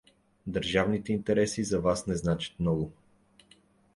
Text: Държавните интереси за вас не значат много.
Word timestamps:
Държавните 0.47 1.13
интереси 1.13 1.63
за 1.63 1.79
вас 1.79 2.07
не 2.07 2.15
значат 2.15 2.59
много. 2.59 2.91